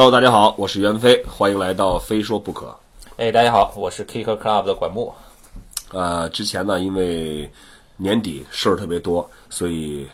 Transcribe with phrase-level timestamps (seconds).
[0.00, 2.64] Hello，大家好，我是袁飞，欢迎来到《非说不可》。
[3.18, 5.12] 哎，大家好，我是 Kick Club 的管木。
[5.92, 7.50] 呃，之前呢，因为
[7.98, 10.08] 年底事儿特别多，所以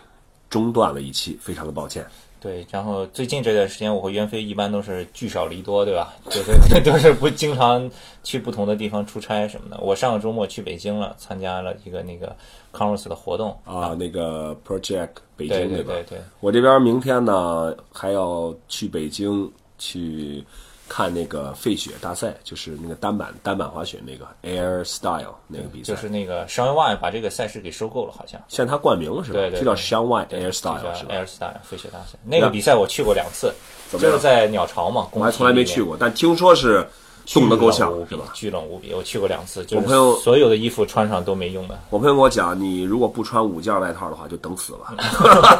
[0.50, 2.04] 中断了一期，非常的抱歉。
[2.40, 6.12] 对，然后最近这段时间，我和袁飞一般都是聚少离多，对吧？
[6.28, 7.88] 就是都是不经常
[8.24, 9.78] 去不同的地方出差什么的。
[9.80, 12.34] 我上个周末去北京了，参加了一个那个
[12.72, 15.92] Converse 的活动啊，那个 Project 北京对京吧？
[15.92, 19.48] 对对对，我这边明天呢还要去北京
[19.78, 20.44] 去
[20.88, 28.40] 看那个费雪大赛，就是那个单板单板滑雪那个 Air Style 那个比赛，就是那个 shanghai 把这个赛事给收购了，好像。
[28.48, 29.38] 现在他冠名了是吧？
[29.38, 33.52] 对对就叫 Shanghai Air Style 是吧？Air Style 费雪大赛，那个比赛我去过两次，
[33.90, 36.86] 就是在鸟巢嘛，我还从来没去过，但听说是
[37.34, 37.92] 冻得够呛？
[38.32, 38.94] 巨冷无比。
[38.94, 41.78] 我去过两次，就我朋友所有的衣服穿上都没用的。
[41.90, 44.94] 我朋友跟我讲，你如果不穿五件外套的话，就等死了。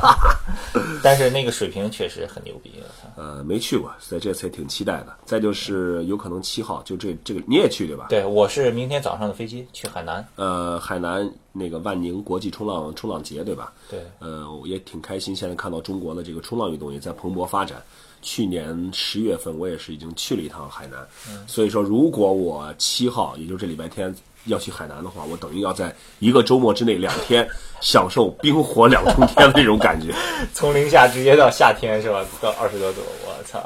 [1.02, 2.73] 但是那个水平确实很牛逼，
[3.17, 5.17] 呃，没去过，所以这次也挺期待的。
[5.25, 8.06] 再就是有可能七号，就这这个你也去对吧？
[8.08, 10.27] 对，我是明天早上的飞机去海南。
[10.36, 13.73] 呃，海南那个万宁国际冲浪冲浪节对吧？
[13.91, 17.83] 对，呃，我也挺开心，现在看到中国的这个冲浪运动也在蓬勃发展。
[18.22, 20.98] 去年十月份，我也是已经去了一趟海南，
[21.47, 24.14] 所以说如果我七号，也就是这礼拜天
[24.47, 27.48] 要去海南的话，我等于要在一个周末之内两天
[27.81, 30.14] 享受冰火两重天的这种感觉，
[30.55, 32.25] 从零下直接到夏天是吧？
[32.41, 33.58] 到二十多度，我操！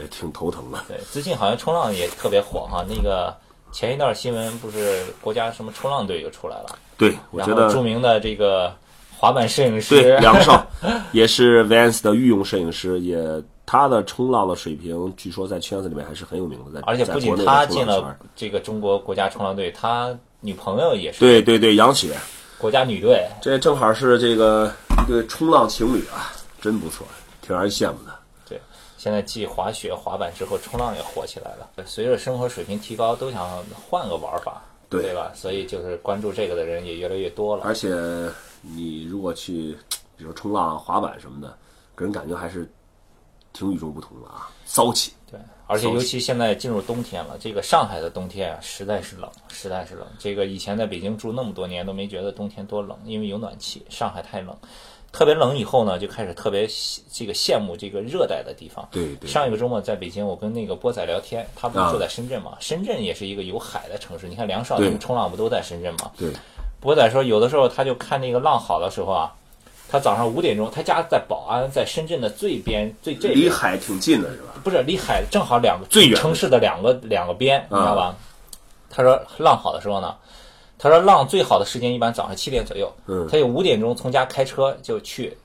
[0.00, 0.78] 也挺头疼的。
[0.88, 2.84] 对，最近好像冲浪也特别火哈。
[2.88, 3.34] 那个
[3.72, 8.74] 前一段新闻不是国家什么冲浪队就出来了，对，我觉得著名的这个
[9.16, 10.66] 滑板摄影师对师梁少
[11.12, 13.16] 也是 Vans 的御用摄影师，也
[13.70, 22.16] 他的冲浪的水平，据说在圈子里面还是很有名的，在而且不仅他进了这个中国国家冲浪队，他女朋友也是对对对，杨雪，
[22.58, 23.24] 国家女队。
[23.40, 24.72] 这正好是这个
[25.04, 27.06] 一对冲浪情侣啊，真不错，
[27.40, 28.12] 挺让人羡慕的。
[28.48, 28.60] 对，
[28.98, 31.70] 现在继滑雪、滑板之后，冲浪也火起来了。
[31.86, 33.48] 随着生活水平提高，都想
[33.88, 35.30] 换个玩法，对对吧？
[35.32, 37.62] 所以就是关注这个的人也越来越多了。
[37.64, 37.96] 而且
[38.62, 39.76] 你如果去，
[40.16, 41.56] 比如冲浪、滑板什么的，
[41.96, 42.68] 给人感觉还是
[43.52, 45.12] 挺与众不同的啊，骚气。
[45.30, 50.06] 对，而且尤其现在进入冬天了，这个上海的冬天啊，实在是冷，实在是冷。
[50.18, 53.84] 这个以前在北京住那么多年都没觉得冬天多冷，因为有暖气。
[53.88, 54.56] 上海太冷，
[55.12, 58.88] 特别冷以后呢，就开始特别喜这个羡慕这个热带的地方。
[58.90, 62.56] 对对上一个周末在北京，我跟那个波仔聊天，他不是啊住在深圳嘛？
[62.58, 64.26] 深圳也是一个有海的城市。
[64.26, 66.10] 你看梁少他们冲浪不都在深圳吗？
[66.16, 66.32] 对，
[66.80, 69.32] 波仔说，有的时候他就看那个浪好的时候啊，
[69.90, 74.54] 他早上五点钟，他家在宝安，在深圳的最边最这边离海挺近的是吧？
[74.62, 78.16] 不是离海正好两个最远的城市的两个两个边，你知道啊吧？
[78.88, 80.14] 他说浪好的时候呢，
[80.78, 85.36] 他说浪最好的时间一般早上七点左右，嗯他有五点钟从家开车就去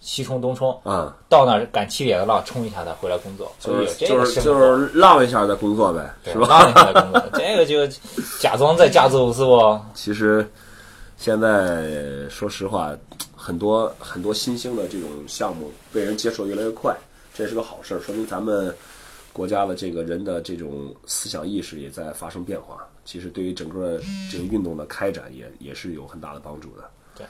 [0.00, 4.44] 西冲东冲，啊，到那儿赶七点的浪冲一下再回来工作，所以有就是就是这个。
[4.44, 6.46] 就是浪一下再工作呗，是吧？
[6.46, 7.86] 浪一下再工作，这个就
[8.38, 9.80] 假装在家走是不？
[9.94, 10.48] 其实
[11.16, 11.84] 现在
[12.30, 12.92] 说实话，
[13.48, 16.94] 很多很多新兴的这种项目被人接受越来越快，
[17.32, 18.74] 这是个好事儿，说明咱们
[19.32, 22.86] 国家的这个人的这种思想意识也在发生变化。
[23.06, 23.98] 其实对于整个
[24.30, 26.90] 这个运动的开展也也是有很大的帮助的。
[27.16, 27.24] 对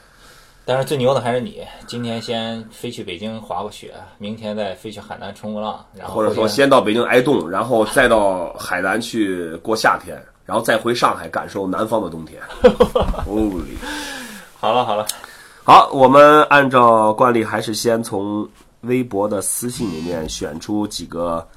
[0.65, 12.41] 但是最牛的还是你，今天先飞去北京滑过雪，明天再飞去海南冲个浪，然后或者说先到北京挨冻，然后再到海南去过夏天，然后再回上海感受南方的冬天。
[13.25, 13.77] Holy！
[14.57, 15.07] 好了好了，
[15.71, 18.49] 好，我们按照惯例，还是先从
[18.81, 21.47] 微博的私信里面选出几个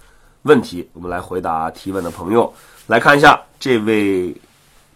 [0.42, 2.52] 问题，我们来回答提问的朋友。
[2.86, 4.36] 来看一下这位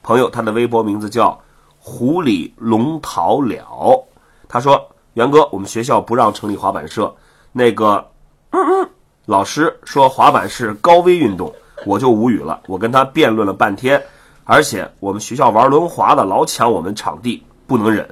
[0.02, 1.40] 朋友，他的微博名字叫
[1.80, 4.06] “狐狸龙桃了”。
[4.50, 7.10] 他说：“袁哥，我们学校不让成立滑板社，
[7.52, 8.06] 那个，
[8.50, 8.90] 嗯嗯，
[9.24, 11.50] 老师说滑板是高危运动，
[11.86, 12.60] 我就无语了。
[12.66, 13.98] 我跟他辩论了半天，
[14.44, 18.06] 而且我们学校玩轮滑的老抢我们场地，不能忍。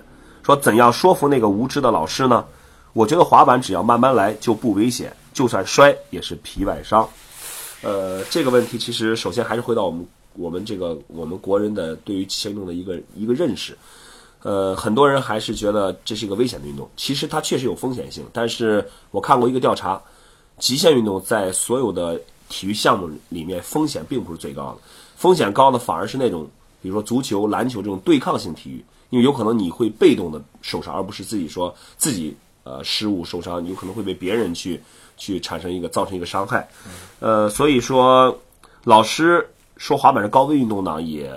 [0.45, 2.45] 说怎样说服那个无知的老师呢？
[2.93, 7.09] 我觉得滑板只要慢慢来就不危险，就算摔也是皮外伤。
[7.83, 13.77] 呃，这个问题其实首先还是回到我们我们这个我们国人的对于极限运动的一个一个认识。
[14.43, 18.23] 呃，很多人还是觉得这是一个危险的运动，其实它确实有风险性。
[18.31, 19.99] 但是我看过一个调查，
[20.59, 22.21] 极限运动在所有的
[22.51, 24.79] 体育项目里面风险并不是最高的，
[25.17, 26.47] 风险高的反而是那种
[26.83, 28.85] 比如说足球、篮球这种对抗性体育，
[29.15, 34.83] 因为有可能你会被动的受伤，而不是自己说自己呃失误受伤，有可能会被别人去
[35.17, 36.69] 去产生一个造成一个伤害。
[37.21, 38.37] 呃，所以说
[38.83, 41.33] 老师说滑板是高危运动呢，也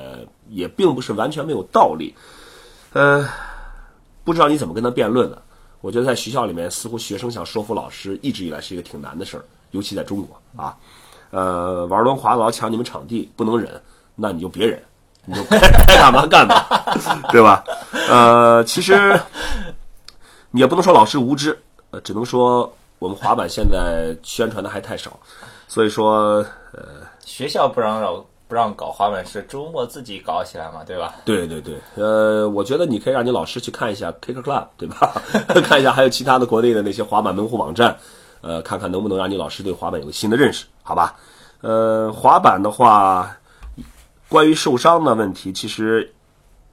[0.50, 2.16] 也并不是完全没有道理。
[2.94, 3.30] 呃，
[4.24, 5.40] 不知道你怎么跟他辩论的。
[5.82, 10.76] 我觉得在学校里面，似乎学生想说服老师，一直以来是一个挺难的事儿，尤其在中国啊。
[11.30, 13.80] 呃，玩轮滑老抢你们场地，不能忍，
[14.16, 14.82] 那你就别忍，
[15.30, 15.60] 你就 该
[15.98, 16.66] 干嘛干嘛，
[17.30, 17.62] 对吧？
[18.10, 19.20] 呃，其实
[20.54, 21.58] 也不能说老师无知，
[21.92, 25.12] 呃，只能说我们滑板现在宣传的还太少，
[25.68, 26.38] 所以说，
[26.72, 31.16] 呃，学校不让让不让搞滑板是，周末自己搞起来嘛，对吧？
[31.26, 35.22] 对对对，呃，我觉得你可以让你老师去看一下 Kick Club，对吧？
[35.68, 37.94] 看一下还有其他的国内的那些滑板门户网站，
[38.40, 41.14] 呃，看看能不能让你老师对滑板有个新的认识，好吧？
[41.60, 43.36] 呃，滑板的话，
[44.30, 46.14] 关于受伤的问题，其实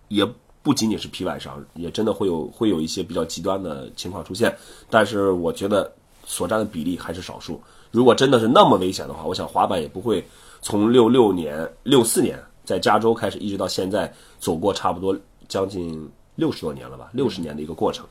[0.08, 0.26] 也
[0.62, 4.56] 不仅仅是皮外伤，也真的会有会有一些比较极端的情况出现，
[4.90, 5.92] 但是我觉得
[6.24, 7.60] 所占的比例还是少数。
[7.90, 10.26] 如果真的是那么危险的话，我想滑板也不会
[10.62, 15.16] 从六六年、六四年在加州开始，一直到现在走过差不多
[15.46, 18.04] 将近六十多年了吧，六十年的一个过程。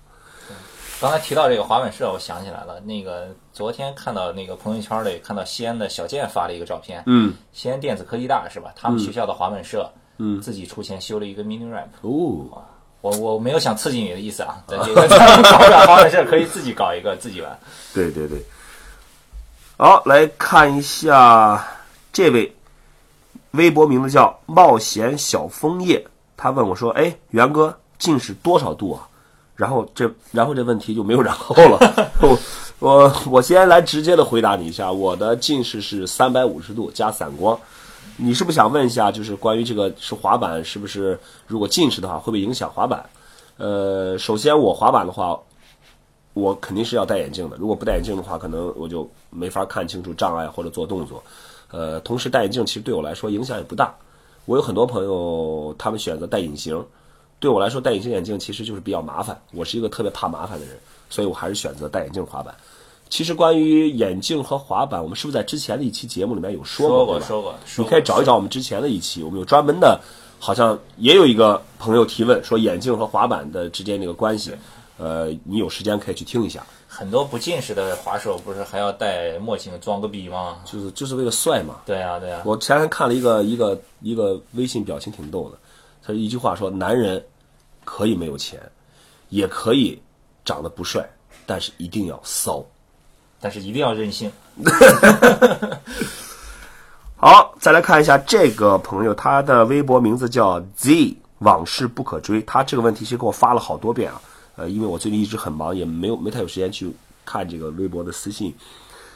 [1.04, 8.72] 刚才提到这个滑板社，我想起来了，那个昨天看到那个朋友圈里看到西安的小健发了一个照片，嗯，西安电子科技大是吧？
[8.74, 11.90] 他们学校的滑板社，嗯，自己出钱修了一个 mini ramp。
[12.04, 12.64] 哦，
[13.02, 15.06] 我我没有想刺激你的意思啊， 咱这个
[15.86, 17.60] 滑板社，可以自己搞一个自己玩。
[17.94, 18.42] 对对对。
[19.76, 21.68] 好，来看一下
[22.14, 22.56] 这位
[23.52, 26.08] 微博名字叫冒险小枫叶，
[26.38, 29.06] 他问我说：“哎，元哥，近视多少度啊？”
[29.56, 32.12] 然后这，然后这问题就没有然后了。
[32.80, 37.58] 我我先来直接的回答你一下，我的近视是三百五十度加散光。
[38.18, 41.18] 你是不是想问一下，就是关于这个是滑板是不是
[41.48, 43.10] 如果近视的话会不会影响滑板？
[43.58, 45.40] 呃，首先我滑板的话，
[46.34, 47.56] 我肯定是要戴眼镜的。
[47.58, 51.24] 如果不戴眼镜的话，可能我就没法看清楚障碍或者做动作。
[51.72, 53.96] 呃，同时戴眼镜其实对我来说影响也不大。
[54.46, 56.86] 我有很多朋友他们选择戴隐形。
[57.40, 59.40] 对我来说，戴隐形眼镜其实就是比较麻烦。
[59.52, 60.76] 我是一个特别怕麻烦的人，
[61.10, 62.56] 所以我还是选择戴眼镜滑板。
[63.10, 67.20] 其实关于眼镜和滑板，我们是不是在之前的一期节目里面有说过？
[67.22, 67.84] 说过，说过。
[67.84, 70.00] 你可以找一找我们之前的一期，我们有专门的，
[70.40, 74.52] 好像也有一个朋友提问说眼镜和滑板的之间那个关系。
[74.98, 76.66] 呃，你有时间可以去听一下。
[76.88, 80.58] 很多不近视的滑手不是还要戴墨镜装个逼吗？
[80.64, 81.82] 就是就是为了帅嘛。
[81.86, 82.42] 对呀对呀。
[82.46, 85.58] 我前天看了一个一个一个微信表情挺逗的，
[86.06, 87.24] 他一句话说：“男人。”
[87.86, 88.58] 可以没有钱，
[89.28, 90.02] 也可以
[90.46, 91.06] 长得不帅，
[91.46, 92.66] 但是一定要骚，
[93.42, 94.32] 但是一定要任性。
[97.18, 102.42] 好，再来看一下这个朋友，他的微博名字叫 Z，往事不可追。
[102.44, 104.22] 他这个问题其实给我发了好多遍啊，
[104.56, 106.90] 呃，因为我最近一直很忙，也没有没太有时间去
[107.26, 108.56] 看这个微博的私信。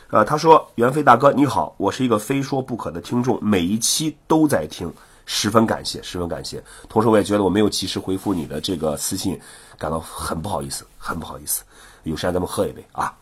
[0.09, 4.93] 呃，他说：“袁飞大哥你好，我是一个非说不可的听众，每一期都在听。”
[5.29, 6.63] 十分感谢，十分感谢。
[6.87, 9.39] 同时，我也觉得我没有及时回复你的这个私信，
[9.77, 11.63] 感到很不好意思，很不好意思。
[12.03, 13.13] 有时间咱们喝一杯啊。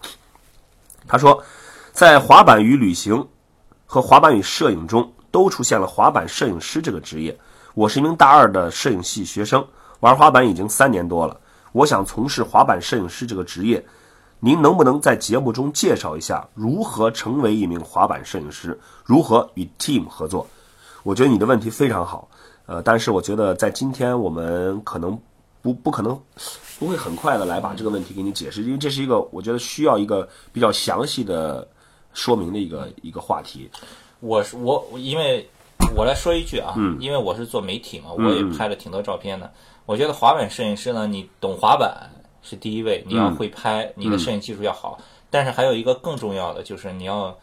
[1.08, 1.44] 他说，
[1.92, 3.28] 在滑板与旅行
[3.88, 7.36] 和滑板与摄影中，都出现了滑板摄影师这个职业。
[7.74, 9.68] 我是一名大二的摄影系学生，
[10.02, 11.36] 玩滑板已经三年多了。
[11.72, 13.84] 我想从事滑板摄影师这个职业，
[14.40, 20.48] 您能不能在节目中介绍一下如何成为一名滑板摄影师，如何与 team 合作？
[21.06, 22.28] 我觉得你的问题非常好，
[22.66, 25.16] 呃，但是我觉得在今天我们可能
[25.62, 26.20] 不不可能
[26.80, 31.68] 不会很快的来把这个问题给你解释，因为这是一个我觉得需要一个比较详细的
[32.12, 33.70] 说明的一个一个话题。
[34.20, 35.48] 我是我，因为
[35.96, 39.54] 我来说一句啊，因为我是做媒体嘛，我也拍了挺多照片的。
[39.86, 42.10] 我觉得滑板摄影师呢，你懂滑板
[42.42, 44.98] 是第一位，你要会拍，你的摄影技术要好，
[45.30, 47.38] 但是还有一个更重要的就是你要。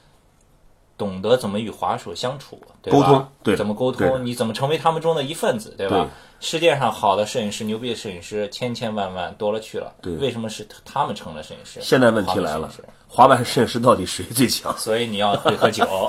[1.02, 3.28] 懂得怎么与滑手相处，对吧？
[3.42, 4.24] 对，怎么沟通？
[4.24, 6.08] 你怎么成为他们中的一份子，对吧？
[6.38, 11.80] 世界上好的摄影师、牛逼的摄影师千千万万多了去了，对，为什么是他们成了摄影师？
[11.82, 12.70] 现在问题来了，
[13.08, 14.72] 滑板摄影师到底谁最强？
[14.78, 15.84] 所以你要会喝酒。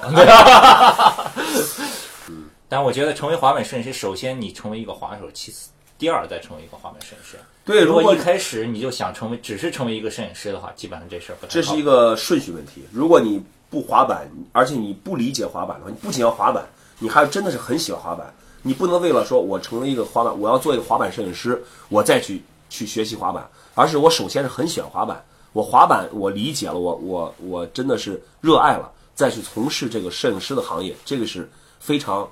[2.69, 7.39] 但我觉得成为滑板摄影师，首先你成为一个滑手，其次第二再成为一个滑板摄影师。
[7.65, 12.83] 对，如果一开始你就想成为只是成为一个摄影师的话，基本上这事儿不太这是一个顺序问题。
[12.91, 13.41] 如果你
[13.73, 16.63] 不滑板，而且你不理解滑板的话，你不仅要滑板，
[16.99, 18.31] 你还真的是很喜欢滑板。
[18.61, 22.39] 你不能为了说我成为一个滑板，我要做一个滑板摄影师，我再去
[22.69, 31.49] 去学习滑板，而是我首先是很喜欢滑板，我滑板我理解了，我我我真的是热爱了，再去从事这个摄影师的行业，这个是
[31.79, 32.29] 非常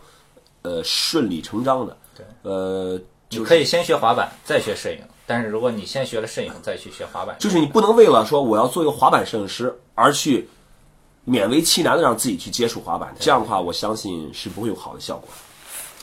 [0.61, 1.97] 呃顺理成章的。
[2.15, 10.47] 对，呃，你可以先学滑板，再学摄影，但是如果你先学了摄影，再去学滑板，就是你不能为了说我要做一个滑板摄影师而去。
[11.27, 15.29] 勉为其难的让自己去接触滑板，这样的话，我相信是不会有好的效果。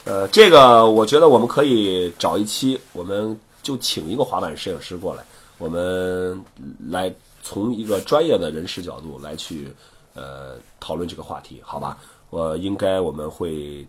[0.04, 5.22] 呃，这个我觉得我们可以找一期，我们就请一个滑板摄影师过来，
[5.58, 6.40] 我们
[6.88, 9.68] 来从一个专业的人士角度来去
[10.14, 11.98] 呃讨论这个话题，好吧？
[12.30, 13.86] 我应该我们会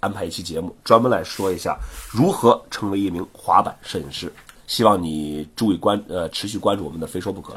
[0.00, 1.78] 安排一期节目，专门来说一下
[2.10, 4.32] 如何成为一名滑板摄影师。
[4.66, 7.54] 希望你注意关呃持续关注我们的非说不可，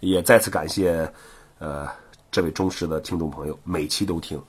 [0.00, 1.10] 也再次感谢
[1.58, 1.88] 呃
[2.32, 4.42] 这位忠实的听众朋友，每期都听，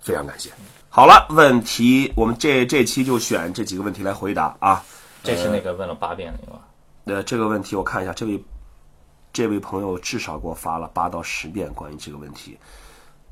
[0.00, 0.50] 非常感谢。
[0.88, 4.82] 好了，问题我们这这期就选这几个问题来回答啊。
[5.22, 6.66] 这是那个问了八遍那个吧？
[7.04, 8.42] 呃，这个问题我看一下，这位
[9.34, 12.56] 这位朋友至少给我发了八到十遍关于这个问题，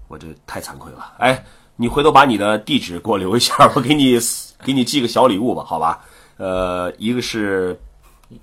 [0.06, 1.14] 我这太惭愧了。
[1.18, 1.42] 哎，
[1.76, 4.18] 你回头把你的地址给我留一下，我给你
[4.62, 6.04] 给你寄个小礼物吧，好吧？
[6.36, 7.80] 呃，一个是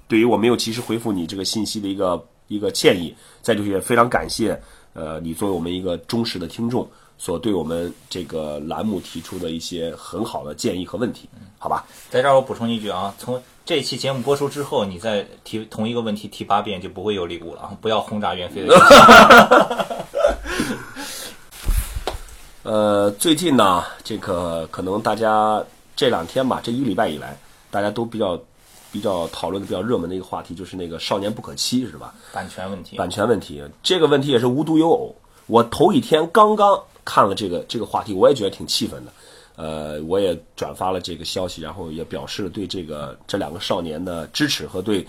[0.08, 4.60] 对于我没有及时回复你这个信息的一个一个歉意，再就是也非常感谢
[4.94, 11.86] 呃你作为我们一个忠实的听众所对我们这个栏目提出的一些很好的建议和问题，好吧？
[12.10, 17.72] 在这儿我补充一句啊，从这期节目播出之后，你再提同一个问题提八遍就不会有礼物了啊！
[17.80, 18.76] 不要轰炸袁飞的。
[22.64, 25.64] 呃，最近呢，这个可能大家
[25.96, 27.38] 这两天吧，这一个礼拜以来，
[27.72, 28.38] 大家都比较
[28.94, 32.14] 比较讨论的比较热门的一个话题，就是那个“少年不可欺”，是吧？
[32.32, 32.96] 版权问题。
[32.96, 35.16] 版权问题，这个问题也是无独有偶。
[35.48, 39.12] 我头一天刚刚看了这个这个话题，我也觉得挺气愤的。
[39.56, 45.06] 呃，我也转发了这个消息，然后也表示了对这个这两个少年的支持和对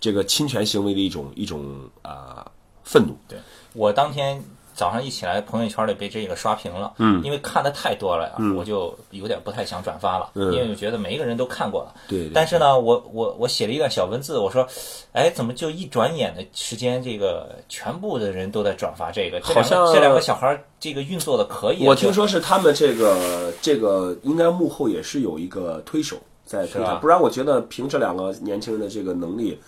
[0.00, 2.50] 这个侵权行为的一种一种啊、
[2.84, 3.16] 愤怒。
[3.28, 3.38] 对
[3.74, 4.42] 我当天
[4.76, 11.94] 早上一起来，朋友圈里被这个刷屏了，嗯，因为看的太多了呀，我就有点不太想转发了，嗯因为我觉得每一个人都看过了。
[12.06, 14.68] 对对但是呢，我我我写了一段小文字，我说，
[15.12, 19.40] 哎，怎么就一转眼的时间，这个全部的人都在转发这个？
[19.42, 21.88] 好像这两个小孩儿这个运作的可以啊。
[21.88, 29.58] 我听说是他们这个这个应该幕后也是有一个推手在推他，不然我觉得凭这两个年轻人的这个能力，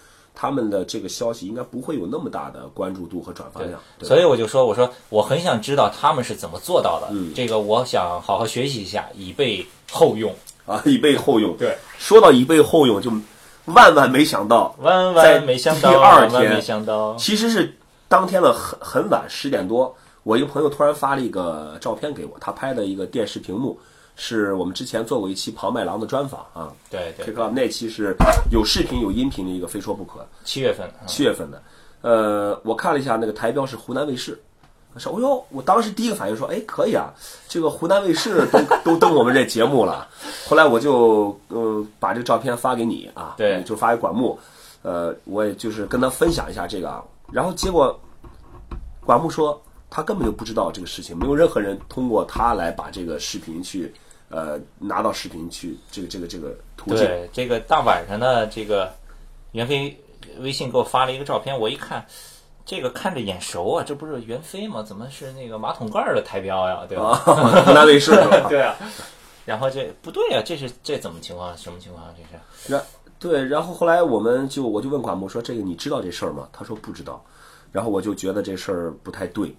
[0.41, 3.81] 他们的这个消息应该不会有那么大的关注度和转发量。
[4.03, 10.33] 所以我就说，我说我很想知道他们是怎么做到的，嗯这个我想好好学习一下，以备后用。
[10.65, 11.57] 啊，以备后用。
[11.57, 13.11] 对，说到以备后用，就
[13.65, 17.75] 万万没想到，万万没想到，第二天万万没想到，其实是
[18.07, 23.81] 当天的很很晚十点多，我一个朋友突然发了一个照片给我，他拍的一个电视屏幕，
[24.21, 26.71] 是我们之前做过一期庞麦郎的专访啊。
[26.91, 28.15] 对对那期是
[28.51, 31.63] 有视频有音频的一个非说不可，七月份，嗯七月份的。
[32.01, 34.41] 呃，我看了一下那个台标是湖南卫视，
[34.95, 37.13] 我说，哦呦，我当时第一个反应说，哎，可以啊，
[37.49, 40.09] 这个湖南卫视都 都登我们这节目了。
[40.49, 44.39] 后来我就嗯把这个照片发给你啊，对就发给管木，
[44.83, 47.03] 呃，我也就是跟他分享一下这个啊。
[47.33, 47.99] 然后结果
[49.05, 49.61] 管木说
[49.91, 53.93] 他根本就不知道这个事情，没有任何人通过他来把这个视频去
[54.29, 56.99] 呃拿到视频去这个这个这个途径。
[56.99, 58.93] 对这个大晚上的这个
[59.53, 59.99] 袁飞
[60.41, 62.07] 微信给我发了一个照片，我一看。
[62.71, 64.83] 这个看着眼熟啊，这不是袁飞吗？
[64.83, 66.85] 怎么是那个马桶盖儿的台标呀？
[66.89, 67.05] 对吧？
[67.25, 68.45] 啊，湖南卫视是吧？
[68.47, 68.77] 对啊。
[69.47, 71.57] 然后这不对呀、这是这怎么情况？
[71.57, 72.05] 什么情况？
[72.15, 72.85] 这是然
[73.19, 77.25] 对，然后后来我们就我就问管木说：“这个你知道这事儿吗？”他说不知道。
[77.73, 79.57] 然后我就觉得这事儿不太对，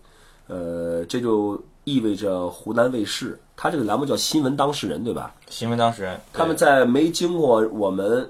[0.49, 5.33] 呃，这就意味着湖南卫视，他这个栏目叫新闻当事人，对吧？
[5.47, 8.27] 新闻当事人，他们在没经过我们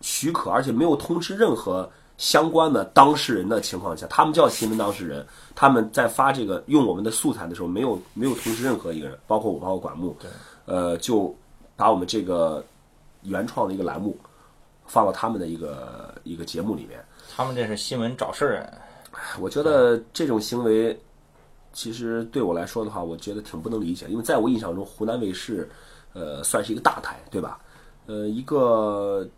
[0.00, 5.26] 许可，而且没有通知任何相关的当事人的情况下，他们叫新闻当事人。
[5.56, 10.16] 他们在发这个用我们的素材的时候，没有没有通知任何一个人，包括我，包括管木。
[10.20, 10.30] 对，
[10.66, 11.34] 呃，就
[11.74, 12.64] 把我们这个
[13.22, 14.16] 原创的一个栏目
[14.86, 17.04] 放到他们的一个一个节目里面。
[17.36, 18.70] 他们这是新闻找事儿啊。
[19.40, 20.98] 我觉得这种行为，
[21.72, 25.68] 其实对我来说的话，我觉得挺不能理解，因为在我印象中，湖南卫视，
[26.12, 27.58] 呃，算是一个大台，对吧？
[28.06, 29.28] 呃，一个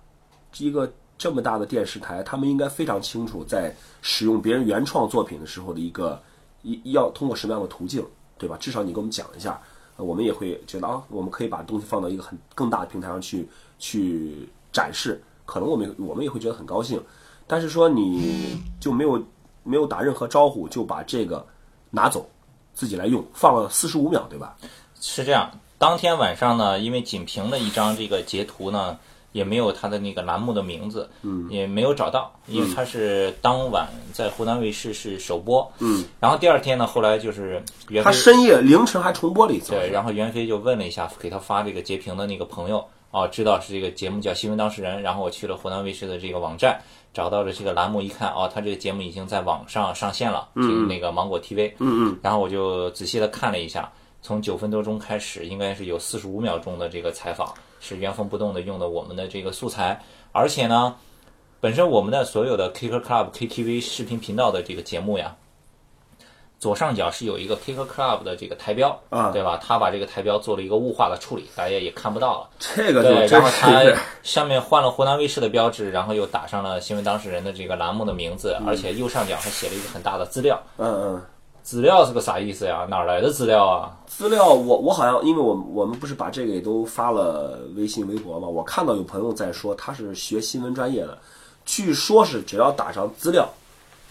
[0.59, 6.21] 一个这么大的电视台，他们应该非常清楚，在使用别人原创作品的时候的一个
[6.63, 8.05] 一要通过什么样的途径，
[8.39, 8.57] 对吧？
[8.59, 9.61] 至少你给我们讲一下，
[9.97, 13.49] 我们也会觉得啊，我们可以把东西放到一个很更大的平台上去
[13.79, 17.03] 去展示，可能我们我们也会觉得很高兴。
[17.47, 19.21] 但是说你就没有
[19.63, 21.45] 没有打任何招呼就把这个
[21.91, 22.29] 拿走，
[22.75, 24.57] 自己来用，放了四十五秒，对吧？
[25.01, 28.99] 是这样，当天晚上呢，因为仅凭了一张这个截图呢，
[29.33, 46.79] 也没有他的那个栏目的名字，嗯，也没有找到，因为他是当晚在湖南卫视是首播，嗯，然后第二天呢，后来就是袁飞他深夜凌晨还重播了一次，对，然后袁飞就问了一下给他发这个截屏的那个朋友，哦，知道是这个节目叫新闻当事人，然后我去了湖南卫视的这个网站，
[47.13, 53.91] 找到了这个栏目，一看，哦，他这个节目已经在网上上线了，就是那个芒果 TV，嗯嗯，然后我就仔细的看了一下，
[54.23, 60.01] 从九分多钟开始，应该是有四十五秒钟的这个采访，是原封不动的用的我们的这个素材，
[60.33, 60.95] 而且呢，
[61.61, 65.37] 本身我们的所有的 Kicker Club KTV 视频频道的这个节目呀，
[66.61, 69.59] 左上角是有一个 Kicker Club 的这个台标，啊对吧？
[69.63, 72.49] 他把这个台标做了一个雾化的处理，大家也看不到了。
[72.59, 73.83] 这个就对，然真后它
[74.23, 80.63] 上面换了湖南卫视的标志，然后又打上了新闻当事人的这个栏目的名字，而且右上角还写了一个很大的资料。
[80.77, 81.23] 嗯嗯。
[81.63, 82.87] 资料是个啥意思呀？
[82.91, 83.97] 哪儿来的资料啊？
[84.07, 91.17] 资料我我好像，因为我们我们不是把这个也都发了微信、微博嘛，我看到有朋友在说他是学新闻专业的，
[91.65, 93.49] 据说是只要打上资料，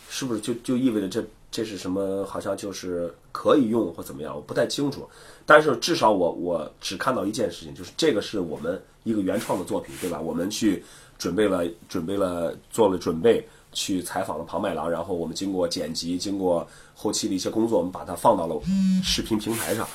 [0.09, 2.25] 是不是就就意味着这这是什么？
[2.25, 4.35] 好像就是可以用或怎么样？
[4.35, 5.07] 我不太清楚。
[5.45, 10.19] 但是至少我我只看到一件事情，就是这个是我们一个原创的作品，对吧？
[10.19, 10.83] 我们去
[11.17, 18.61] 准备了准备了做了准备，去采访了庞麦郎，然后我们经过剪辑，经过后期的一些工作，我们把它放到了
[19.03, 19.87] 视频平台上。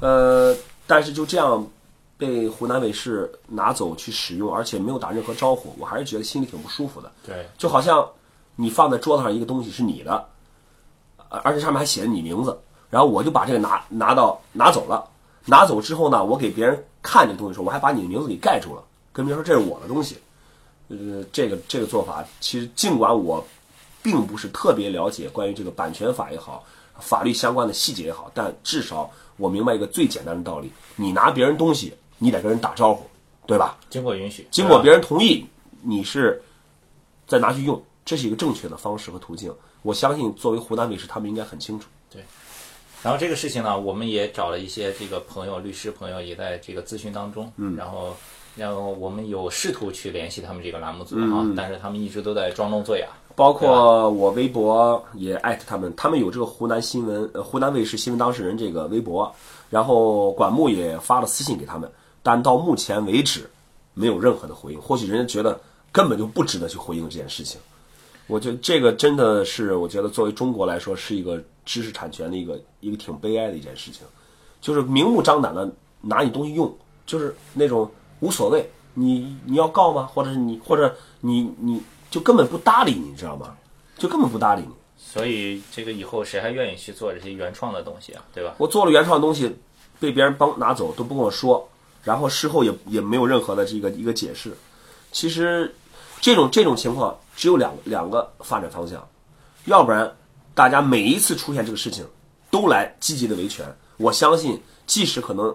[0.00, 0.56] 呃，
[0.86, 1.66] 但是就这样
[2.16, 7.10] 被湖南卫视拿走去使用，而且没有打任何招呼，我还是觉得心里挺不舒服的。
[7.26, 8.08] 对，就好像
[8.54, 10.24] 你放在桌子上一个东西是你的，
[11.32, 12.56] 而而且上面还写着你名字，
[12.90, 15.08] 然后我就把这个拿拿到拿走了。
[15.46, 20.16] 拿走之后呢，我给别人看这个东西的时候，我还把你的名字给盖住了，跟别人说这是我的东西。
[20.88, 23.44] 呃，这个这个做法，其实尽管我
[24.02, 26.62] 并不是特别了解关于这个版权法也好，
[27.00, 33.04] 法律相关的细节也好，但至少我明白一个最简单的道理：你拿别人东西，你得跟人打招呼，
[33.46, 33.76] 对吧？
[33.90, 35.44] 经过允许，经过别人同意，
[35.80, 36.40] 你是
[37.26, 39.52] 再拿去用，这是一个正确的方式和途径。
[39.82, 41.88] 我相信，作为湖南卫视，他们应该很清楚。
[42.10, 42.22] 对
[43.02, 47.52] 然后这个事情呢，我们也找了一些这个朋友、律师朋友，也在这个咨询当中。
[47.56, 48.14] 嗯，然后，
[48.54, 53.08] 然后我们有试图去联系他们这个栏目组哈，但是他们一直都在装聋作哑。
[53.34, 59.34] 包括我微博也艾特他们，他们有这个湖南新闻、呃湖南卫视新闻当事人这个微博，
[59.68, 61.90] 然后管木也发了私信给他们，
[62.22, 63.50] 但到目前为止
[63.94, 64.80] 没有任何的回应。
[64.80, 65.58] 或许人家觉得
[65.90, 67.60] 根本就不值得去回应这件事情。
[68.26, 74.06] 我觉得这个真的是，我觉得作为中国来说，是一个知识产权的一个一个挺悲哀的一件事情，
[74.60, 80.04] 就是明目张胆的拿你东西用，就是那种无所谓，你你要告吗？
[80.06, 83.56] 或者是你或者你你就根本不搭理你，你知道吗？
[83.98, 84.68] 就根本不搭理你。
[84.96, 88.24] 所以这个以后谁还愿意去做这些原创的东西啊？
[88.32, 88.54] 对吧？
[88.58, 89.54] 我做了原创的东西，
[90.00, 91.68] 被别人帮拿走都不跟我说，
[92.02, 94.56] 然后事后也也没有任何的这个一个解释。
[95.10, 95.74] 其实
[96.22, 99.08] 这种这种情况只有两两个发展方向，
[99.64, 100.16] 要不然
[100.54, 102.06] 大家每一次出现这个事情
[102.48, 103.66] 都来积极的维权。
[103.96, 105.52] 我相信，即使可能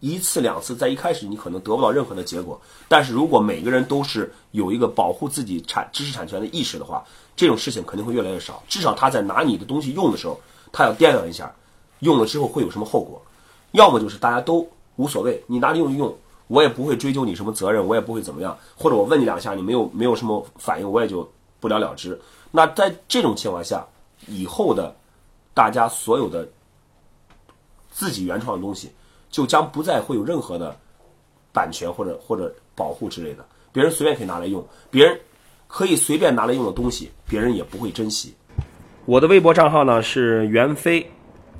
[0.00, 2.58] 一次两次在一开始你可能得不到任何的结果，
[2.88, 7.04] 但是如果每个人都是有一个保护自己产知识产权的意识的话，
[7.36, 8.62] 这种事情肯定会越来越少。
[8.68, 10.40] 至少他在拿你的东西用的时候，
[10.72, 11.54] 他要掂量一下，
[11.98, 13.20] 用了之后会有什么后果。
[13.72, 16.16] 要么就是大家都无所谓，你拿着用就用，
[16.48, 21.28] 我也不会追究你什么责任，我也不会怎么样，或者我问你两下，你没有没有什么反应，我也就
[21.60, 22.18] 不了了之。
[22.52, 23.84] 那在这种情况下，
[24.26, 24.94] 以后的
[25.52, 26.48] 大家所有的
[27.90, 28.90] 自己原创的东西，
[29.30, 30.76] 就将不再会有任何的
[31.52, 35.18] 版权或者或者保护之类的，别人随便可以拿来用，别人
[35.66, 38.34] 可以随便拿来用的东西，别人也不会珍惜。
[39.04, 41.08] 我的微博账号呢是袁飞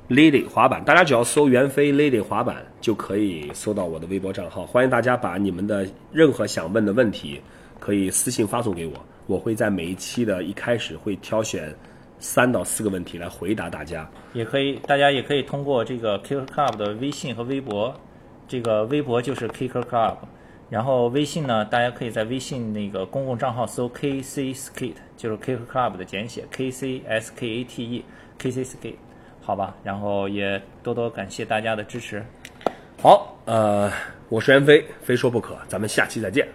[0.09, 4.65] Lady 滑板，大家只要搜袁飞 Lady 滑板就可以搜到我的微博账号。
[4.65, 7.41] 欢迎大家把你们的任何想问的问题
[7.77, 8.93] 可以私信发送给我，
[9.25, 11.75] 我会在每一期的一开始会挑选
[12.19, 14.09] 三到四个问题来回答大家。
[14.31, 17.93] 也可以，大家也可以通过这个 Kicker Club 的微信和微博，
[18.47, 20.15] 这个微博就是 Kicker Club，
[20.69, 28.05] 然后微信呢，大家可以在微信那个公共账号搜 KC Skate，就是 Kicker Club 的简写 KC S K A T E
[28.39, 28.95] KC Skate，
[29.47, 32.21] 好吧，然后也多多感谢大家的支持。
[33.01, 33.89] 好，呃，
[34.27, 36.45] 我是袁飞，非说不可，咱们下期再见。